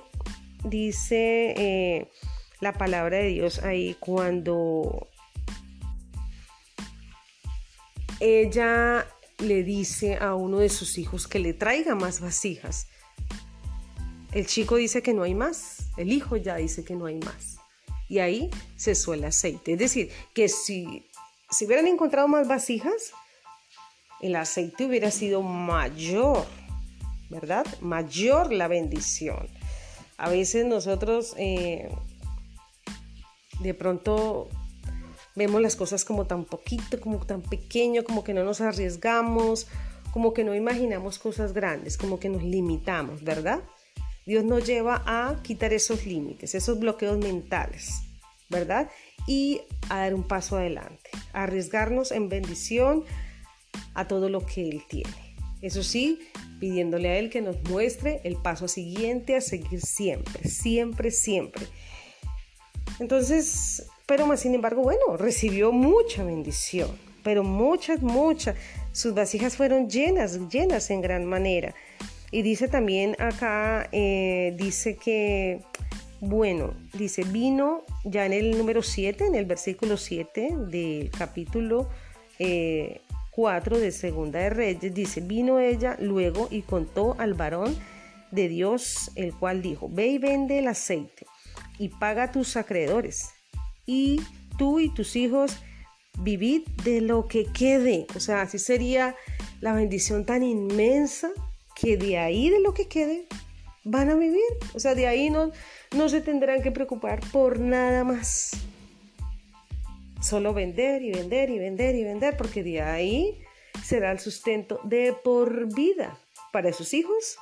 dice 0.63 1.53
eh, 1.57 2.07
la 2.59 2.73
palabra 2.73 3.17
de 3.17 3.27
Dios 3.27 3.63
ahí 3.63 3.95
cuando 3.99 5.07
ella 8.19 9.07
le 9.39 9.63
dice 9.63 10.15
a 10.15 10.35
uno 10.35 10.59
de 10.59 10.69
sus 10.69 10.97
hijos 10.97 11.27
que 11.27 11.39
le 11.39 11.53
traiga 11.53 11.95
más 11.95 12.19
vasijas. 12.19 12.87
El 14.31 14.47
chico 14.47 14.75
dice 14.75 15.01
que 15.01 15.13
no 15.13 15.23
hay 15.23 15.35
más, 15.35 15.89
el 15.97 16.11
hijo 16.11 16.35
ya 16.37 16.55
dice 16.55 16.83
que 16.83 16.95
no 16.95 17.05
hay 17.05 17.19
más. 17.19 17.57
Y 18.09 18.19
ahí 18.19 18.49
se 18.75 18.95
suele 18.95 19.27
aceite. 19.27 19.73
Es 19.73 19.79
decir, 19.79 20.11
que 20.33 20.47
si, 20.47 21.05
si 21.49 21.65
hubieran 21.65 21.87
encontrado 21.87 22.27
más 22.27 22.47
vasijas, 22.47 23.11
el 24.21 24.35
aceite 24.35 24.85
hubiera 24.85 25.11
sido 25.11 25.41
mayor, 25.41 26.45
¿verdad? 27.29 27.65
Mayor 27.81 28.51
la 28.51 28.67
bendición. 28.67 29.47
A 30.17 30.29
veces 30.29 30.65
nosotros 30.65 31.35
eh, 31.37 31.89
de 33.59 33.73
pronto 33.73 34.49
vemos 35.35 35.61
las 35.61 35.75
cosas 35.75 36.03
como 36.03 36.25
tan 36.25 36.45
poquito, 36.45 36.99
como 36.99 37.19
tan 37.25 37.41
pequeño, 37.41 38.03
como 38.03 38.23
que 38.23 38.33
no 38.33 38.43
nos 38.43 38.61
arriesgamos, 38.61 39.67
como 40.11 40.33
que 40.33 40.43
no 40.43 40.55
imaginamos 40.55 41.19
cosas 41.19 41.53
grandes, 41.53 41.97
como 41.97 42.19
que 42.19 42.29
nos 42.29 42.43
limitamos, 42.43 43.23
¿verdad? 43.23 43.61
Dios 44.25 44.43
nos 44.43 44.65
lleva 44.65 45.03
a 45.05 45.41
quitar 45.43 45.73
esos 45.73 46.05
límites, 46.05 46.55
esos 46.55 46.79
bloqueos 46.79 47.17
mentales, 47.17 48.01
¿verdad? 48.49 48.89
Y 49.27 49.61
a 49.89 49.99
dar 49.99 50.15
un 50.15 50.23
paso 50.23 50.57
adelante, 50.57 51.09
a 51.33 51.43
arriesgarnos 51.43 52.11
en 52.11 52.29
bendición 52.29 53.03
a 53.93 54.07
todo 54.07 54.29
lo 54.29 54.45
que 54.45 54.67
Él 54.67 54.81
tiene. 54.89 55.35
Eso 55.61 55.83
sí, 55.83 56.19
pidiéndole 56.59 57.09
a 57.09 57.17
Él 57.17 57.29
que 57.29 57.41
nos 57.41 57.61
muestre 57.69 58.21
el 58.23 58.37
paso 58.37 58.67
siguiente 58.67 59.35
a 59.35 59.41
seguir 59.41 59.81
siempre, 59.81 60.49
siempre, 60.49 61.11
siempre. 61.11 61.67
Entonces, 62.99 63.87
pero 64.05 64.25
más 64.25 64.39
sin 64.39 64.55
embargo, 64.55 64.81
bueno, 64.81 65.17
recibió 65.17 65.71
mucha 65.71 66.23
bendición, 66.23 66.89
pero 67.23 67.43
muchas, 67.43 68.01
muchas. 68.01 68.55
Sus 68.91 69.13
vasijas 69.13 69.55
fueron 69.55 69.89
llenas, 69.89 70.39
llenas 70.49 70.89
en 70.89 71.01
gran 71.01 71.25
manera. 71.25 71.75
Y 72.31 72.41
dice 72.41 72.67
también 72.67 73.15
acá, 73.19 73.87
eh, 73.91 74.53
dice 74.57 74.95
que, 74.95 75.61
bueno, 76.19 76.73
dice, 76.93 77.23
vino 77.23 77.83
ya 78.03 78.25
en 78.25 78.33
el 78.33 78.57
número 78.57 78.81
7, 78.81 79.27
en 79.27 79.35
el 79.35 79.45
versículo 79.45 79.97
7 79.97 80.55
del 80.67 81.11
capítulo 81.11 81.89
4 82.37 82.39
eh, 82.39 83.79
de 83.79 83.91
Segunda 83.91 84.39
de 84.39 84.49
Reyes, 84.49 84.93
dice, 84.93 85.21
vino 85.21 85.59
ella 85.59 85.95
luego 85.99 86.47
y 86.49 86.63
contó 86.63 87.15
al 87.19 87.33
varón 87.33 87.77
de 88.31 88.49
Dios, 88.49 89.11
el 89.15 89.33
cual 89.33 89.61
dijo, 89.61 89.87
ve 89.89 90.07
y 90.07 90.17
vende 90.17 90.59
el 90.59 90.67
aceite 90.67 91.27
y 91.79 91.89
paga 91.89 92.23
a 92.23 92.31
tus 92.31 92.57
acreedores 92.57 93.29
y 93.85 94.21
tú 94.57 94.79
y 94.79 94.93
tus 94.93 95.15
hijos 95.15 95.57
vivid 96.19 96.67
de 96.83 97.01
lo 97.01 97.27
que 97.27 97.45
quede. 97.45 98.07
O 98.15 98.19
sea, 98.19 98.41
así 98.41 98.59
sería 98.59 99.15
la 99.61 99.73
bendición 99.73 100.25
tan 100.25 100.43
inmensa 100.43 101.31
que 101.75 101.97
de 101.97 102.17
ahí 102.17 102.49
de 102.49 102.59
lo 102.59 102.73
que 102.73 102.87
quede 102.87 103.27
van 103.83 104.09
a 104.09 104.15
vivir. 104.15 104.41
O 104.73 104.79
sea, 104.79 104.95
de 104.95 105.07
ahí 105.07 105.29
no, 105.29 105.51
no 105.95 106.09
se 106.09 106.21
tendrán 106.21 106.61
que 106.61 106.71
preocupar 106.71 107.21
por 107.31 107.59
nada 107.59 108.03
más. 108.03 108.51
Solo 110.21 110.53
vender 110.53 111.03
y 111.03 111.11
vender 111.11 111.49
y 111.49 111.59
vender 111.59 111.95
y 111.95 112.03
vender, 112.03 112.35
porque 112.35 112.63
de 112.63 112.81
ahí 112.81 113.43
será 113.83 114.11
el 114.11 114.19
sustento 114.19 114.79
de 114.83 115.15
por 115.23 115.73
vida 115.73 116.17
para 116.51 116.73
sus 116.73 116.93
hijos 116.93 117.37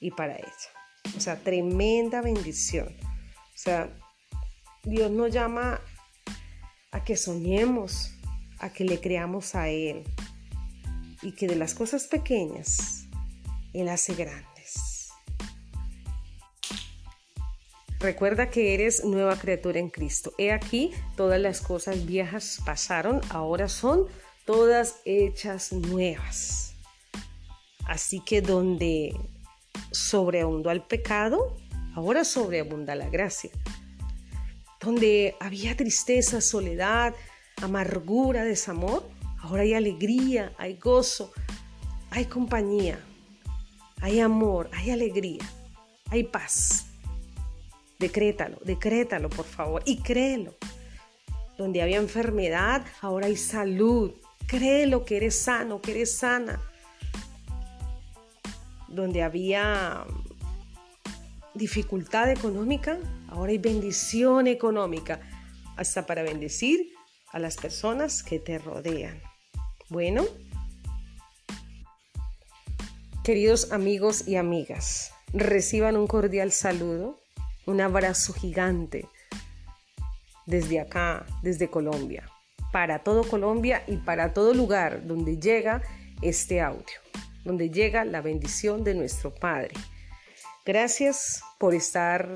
y 0.00 0.10
para 0.10 0.36
ella. 0.36 1.16
O 1.16 1.20
sea, 1.20 1.36
tremenda 1.36 2.20
bendición. 2.20 3.05
O 3.56 3.58
sea, 3.58 3.90
Dios 4.84 5.10
nos 5.10 5.32
llama 5.32 5.80
a 6.92 7.04
que 7.04 7.16
soñemos, 7.16 8.12
a 8.58 8.70
que 8.70 8.84
le 8.84 9.00
creamos 9.00 9.54
a 9.54 9.70
Él 9.70 10.04
y 11.22 11.32
que 11.32 11.48
de 11.48 11.56
las 11.56 11.74
cosas 11.74 12.06
pequeñas 12.06 13.06
Él 13.72 13.88
hace 13.88 14.14
grandes. 14.14 15.08
Recuerda 17.98 18.50
que 18.50 18.74
eres 18.74 19.06
nueva 19.06 19.38
criatura 19.38 19.80
en 19.80 19.88
Cristo. 19.88 20.34
He 20.36 20.52
aquí, 20.52 20.92
todas 21.16 21.40
las 21.40 21.62
cosas 21.62 22.04
viejas 22.04 22.60
pasaron, 22.66 23.22
ahora 23.30 23.70
son 23.70 24.06
todas 24.44 24.96
hechas 25.06 25.72
nuevas. 25.72 26.74
Así 27.86 28.20
que 28.20 28.42
donde 28.42 29.16
sobreabundó 29.92 30.70
el 30.70 30.82
pecado, 30.82 31.56
ahora 31.96 32.24
sobreabunda 32.24 32.94
la 32.94 33.08
gracia. 33.08 33.50
Donde 34.80 35.34
había 35.40 35.74
tristeza, 35.76 36.40
soledad, 36.40 37.14
amargura, 37.62 38.44
desamor, 38.44 39.08
ahora 39.40 39.62
hay 39.62 39.72
alegría, 39.72 40.52
hay 40.58 40.76
gozo, 40.76 41.32
hay 42.10 42.26
compañía, 42.26 43.00
hay 44.02 44.20
amor, 44.20 44.68
hay 44.74 44.90
alegría, 44.90 45.42
hay 46.10 46.24
paz. 46.24 46.86
Decrétalo, 47.98 48.58
decrétalo 48.62 49.30
por 49.30 49.46
favor 49.46 49.82
y 49.86 49.96
créelo. 50.02 50.54
Donde 51.56 51.80
había 51.80 51.96
enfermedad, 51.96 52.84
ahora 53.00 53.26
hay 53.26 53.36
salud. 53.36 54.12
Créelo 54.46 55.06
que 55.06 55.16
eres 55.16 55.40
sano, 55.40 55.80
que 55.80 55.92
eres 55.92 56.18
sana. 56.18 56.60
Donde 58.88 59.22
había 59.22 60.04
dificultad 61.56 62.30
económica, 62.30 62.98
ahora 63.28 63.52
hay 63.52 63.58
bendición 63.58 64.46
económica, 64.46 65.20
hasta 65.76 66.06
para 66.06 66.22
bendecir 66.22 66.92
a 67.32 67.38
las 67.38 67.56
personas 67.56 68.22
que 68.22 68.38
te 68.38 68.58
rodean. 68.58 69.20
Bueno, 69.88 70.24
queridos 73.24 73.72
amigos 73.72 74.26
y 74.26 74.36
amigas, 74.36 75.12
reciban 75.32 75.96
un 75.96 76.06
cordial 76.06 76.52
saludo, 76.52 77.20
un 77.66 77.80
abrazo 77.80 78.32
gigante 78.32 79.08
desde 80.46 80.80
acá, 80.80 81.26
desde 81.42 81.68
Colombia 81.68 82.30
para 82.76 82.98
todo 82.98 83.24
Colombia 83.24 83.82
y 83.86 83.96
para 83.96 84.34
todo 84.34 84.52
lugar 84.52 85.06
donde 85.06 85.38
llega 85.38 85.80
este 86.20 86.60
audio, 86.60 86.98
donde 87.42 87.70
llega 87.70 88.04
la 88.04 88.20
bendición 88.20 88.84
de 88.84 88.94
nuestro 88.94 89.34
Padre. 89.34 89.72
Gracias 90.66 91.42
por 91.60 91.76
estar 91.76 92.28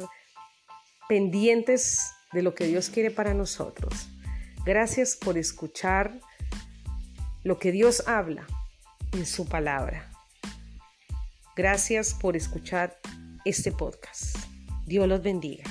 pendientes 1.08 2.12
de 2.32 2.42
lo 2.42 2.54
que 2.54 2.66
Dios 2.66 2.88
quiere 2.88 3.10
para 3.10 3.34
nosotros. 3.34 4.08
Gracias 4.64 5.16
por 5.16 5.36
escuchar 5.36 6.20
lo 7.42 7.58
que 7.58 7.72
Dios 7.72 8.04
habla 8.06 8.46
en 9.10 9.26
su 9.26 9.48
palabra. 9.48 10.08
Gracias 11.56 12.14
por 12.14 12.36
escuchar 12.36 13.00
este 13.44 13.72
podcast. 13.72 14.36
Dios 14.86 15.08
los 15.08 15.20
bendiga. 15.22 15.64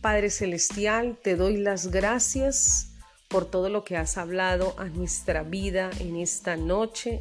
Padre 0.00 0.28
Celestial, 0.28 1.16
te 1.22 1.36
doy 1.36 1.56
las 1.56 1.92
gracias 1.92 2.94
por 3.28 3.48
todo 3.48 3.68
lo 3.68 3.84
que 3.84 3.96
has 3.96 4.18
hablado 4.18 4.74
a 4.78 4.86
nuestra 4.86 5.44
vida 5.44 5.90
en 6.00 6.16
esta 6.16 6.56
noche. 6.56 7.20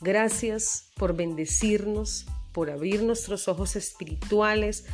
Gracias 0.00 0.90
por 0.96 1.16
bendecirnos, 1.16 2.26
por 2.52 2.70
abrir 2.70 3.02
nuestros 3.02 3.48
ojos 3.48 3.76
espirituales, 3.76 4.86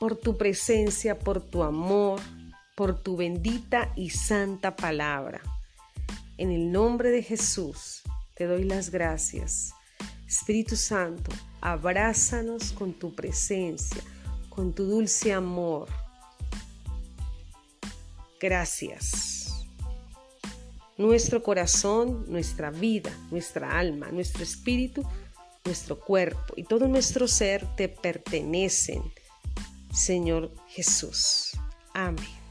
por 0.00 0.16
tu 0.16 0.36
presencia, 0.36 1.18
por 1.18 1.40
tu 1.40 1.62
amor, 1.62 2.20
por 2.74 3.02
tu 3.02 3.16
bendita 3.16 3.92
y 3.96 4.10
santa 4.10 4.76
palabra. 4.76 5.40
En 6.38 6.50
el 6.50 6.70
nombre 6.72 7.10
de 7.10 7.22
Jesús 7.22 8.02
te 8.34 8.46
doy 8.46 8.64
las 8.64 8.90
gracias. 8.90 9.72
Espíritu 10.26 10.76
Santo, 10.76 11.30
abrázanos 11.60 12.72
con 12.72 12.92
tu 12.92 13.14
presencia 13.14 14.02
con 14.56 14.72
tu 14.72 14.86
dulce 14.86 15.34
amor. 15.34 15.86
Gracias. 18.40 19.66
Nuestro 20.96 21.42
corazón, 21.42 22.24
nuestra 22.26 22.70
vida, 22.70 23.14
nuestra 23.30 23.78
alma, 23.78 24.10
nuestro 24.10 24.42
espíritu, 24.42 25.06
nuestro 25.66 25.98
cuerpo 26.00 26.54
y 26.56 26.64
todo 26.64 26.88
nuestro 26.88 27.28
ser 27.28 27.66
te 27.76 27.88
pertenecen, 27.88 29.02
Señor 29.92 30.52
Jesús. 30.68 31.52
Amén. 31.92 32.45